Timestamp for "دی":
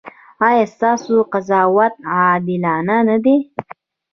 3.23-3.35